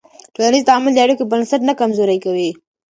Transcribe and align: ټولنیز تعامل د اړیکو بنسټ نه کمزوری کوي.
ټولنیز 0.35 0.63
تعامل 0.69 0.91
د 0.95 0.99
اړیکو 1.05 1.29
بنسټ 1.31 1.61
نه 1.69 1.73
کمزوری 1.79 2.19
کوي. 2.25 2.49